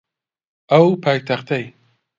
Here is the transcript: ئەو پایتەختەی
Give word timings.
ئەو 0.71 0.87
پایتەختەی 1.03 1.65